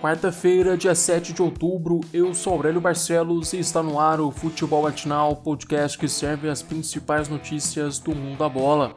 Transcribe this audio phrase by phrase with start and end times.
[0.00, 4.84] Quarta-feira, dia 7 de outubro, eu sou Aurélio Barcelos e está no ar o Futebol
[4.84, 8.96] Matinal, podcast que serve as principais notícias do mundo da bola.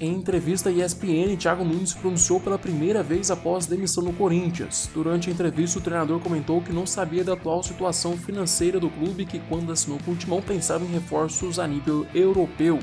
[0.00, 4.88] Em entrevista à ESPN, Thiago Nunes pronunciou pela primeira vez após demissão no Corinthians.
[4.94, 9.24] Durante a entrevista, o treinador comentou que não sabia da atual situação financeira do clube
[9.24, 12.78] e que, quando assinou com o Timão, pensava em reforços a nível europeu.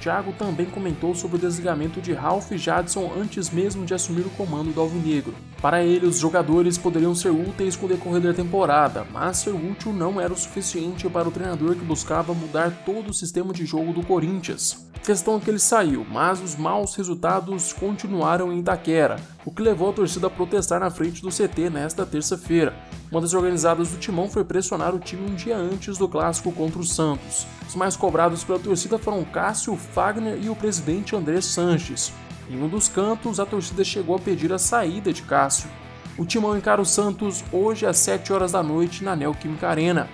[0.00, 4.72] Thiago também comentou sobre o desligamento de Ralph Jadson antes mesmo de assumir o comando
[4.72, 5.34] do Alvinegro.
[5.60, 9.92] Para ele, os jogadores poderiam ser úteis com o decorrer da temporada, mas ser útil
[9.92, 13.92] não era o suficiente para o treinador que buscava mudar todo o sistema de jogo
[13.92, 14.89] do Corinthians.
[15.04, 19.88] Questão é que ele saiu, mas os maus resultados continuaram em Itaquera, o que levou
[19.88, 22.74] a torcida a protestar na frente do CT nesta terça-feira.
[23.10, 26.78] Uma das organizadas do Timão foi pressionar o time um dia antes do clássico contra
[26.78, 27.46] o Santos.
[27.66, 32.12] Os mais cobrados pela torcida foram Cássio Fagner e o presidente André Sanches.
[32.50, 35.70] Em um dos cantos, a torcida chegou a pedir a saída de Cássio.
[36.18, 40.10] O Timão encara o Santos hoje às 7 horas da noite na Neoquímica Arena.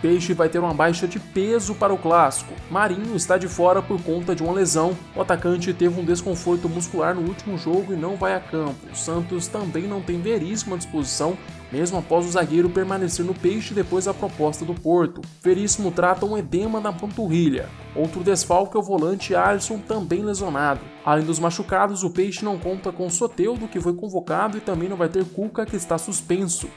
[0.00, 2.54] Peixe vai ter uma baixa de peso para o clássico.
[2.70, 4.96] Marinho está de fora por conta de uma lesão.
[5.14, 8.76] O atacante teve um desconforto muscular no último jogo e não vai a campo.
[8.92, 11.36] O Santos também não tem Veríssimo à disposição,
[11.72, 15.20] mesmo após o zagueiro permanecer no Peixe depois da proposta do Porto.
[15.42, 17.68] Veríssimo trata um edema na panturrilha.
[17.94, 20.80] Outro desfalque é o volante Alisson, também lesionado.
[21.04, 24.96] Além dos machucados, o Peixe não conta com Soteudo, que foi convocado, e também não
[24.96, 26.68] vai ter Cuca, que está suspenso.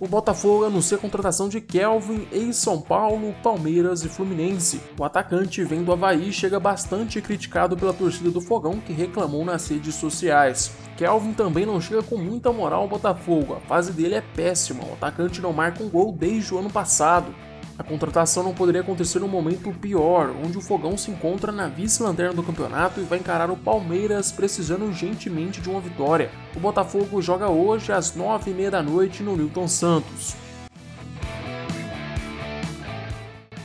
[0.00, 4.80] O Botafogo anuncia a contratação de Kelvin em São Paulo, Palmeiras e Fluminense.
[4.98, 9.68] O atacante vem do Havaí chega bastante criticado pela torcida do Fogão que reclamou nas
[9.68, 10.72] redes sociais.
[10.96, 14.94] Kelvin também não chega com muita moral ao Botafogo, a fase dele é péssima, o
[14.94, 17.34] atacante não marca um gol desde o ano passado.
[17.80, 22.34] A contratação não poderia acontecer num momento pior, onde o Fogão se encontra na vice-lanterna
[22.34, 26.30] do campeonato e vai encarar o Palmeiras precisando urgentemente de uma vitória.
[26.54, 30.36] O Botafogo joga hoje às 9h30 da noite no Newton Santos.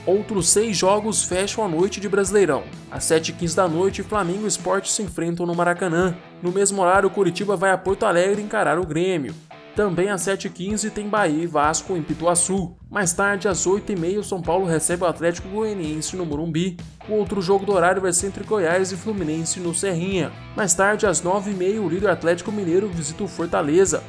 [0.06, 2.63] Outros seis jogos fecham a noite de Brasileirão.
[2.90, 6.16] Às 7h15 da noite, Flamengo e Sport se enfrentam no Maracanã.
[6.41, 9.35] No mesmo horário, Curitiba vai a Porto Alegre encarar o Grêmio.
[9.75, 12.78] Também às 7h15 tem Bahia e Vasco em Pituaçu.
[12.90, 16.78] Mais tarde, às 8h30, o São Paulo recebe o Atlético Goianiense no Morumbi.
[17.09, 20.31] O outro jogo do horário vai ser entre Goiás e Fluminense no Serrinha.
[20.56, 24.02] Mais tarde, às 9h30, o líder Atlético Mineiro visita o Fortaleza.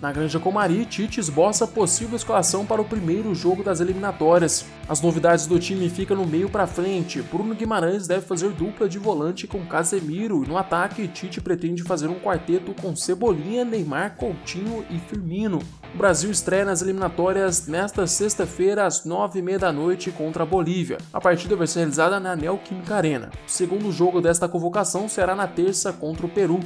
[0.00, 4.64] Na Granja Comari, Tite esboça possível escalação para o primeiro jogo das eliminatórias.
[4.88, 7.20] As novidades do time ficam no meio para frente.
[7.20, 12.06] Bruno Guimarães deve fazer dupla de volante com Casemiro e no ataque Tite pretende fazer
[12.06, 15.58] um quarteto com Cebolinha, Neymar, Coutinho e Firmino.
[15.92, 20.98] O Brasil estreia nas eliminatórias nesta sexta-feira às 9h30 da noite contra a Bolívia.
[21.12, 23.30] A partida vai ser realizada na Neoquímica Arena.
[23.44, 26.60] O segundo jogo desta convocação será na terça contra o Peru.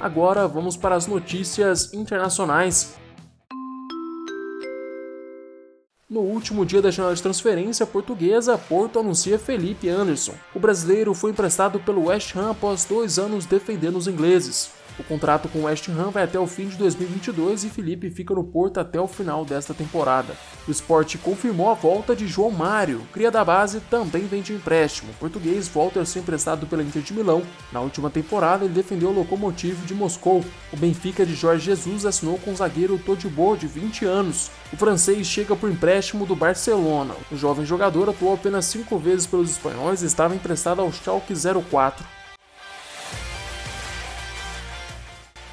[0.00, 2.94] Agora vamos para as notícias internacionais.
[6.08, 10.34] No último dia da janela de transferência portuguesa, Porto anuncia Felipe Anderson.
[10.54, 14.77] O brasileiro foi emprestado pelo West Ham após dois anos defendendo os ingleses.
[14.98, 18.34] O contrato com o West Ham vai até o fim de 2022 e Felipe fica
[18.34, 20.34] no Porto até o final desta temporada.
[20.66, 25.12] O esporte confirmou a volta de João Mário, cria da base, também vem de empréstimo.
[25.12, 27.42] O português volta a ser emprestado pela Inter de Milão.
[27.72, 30.44] Na última temporada, ele defendeu o Lokomotiv de Moscou.
[30.72, 34.50] O Benfica de Jorge Jesus assinou com o zagueiro Todibo, de 20 anos.
[34.72, 37.14] O francês chega por empréstimo do Barcelona.
[37.30, 42.17] O jovem jogador atuou apenas cinco vezes pelos espanhóis e estava emprestado ao Schalke 04.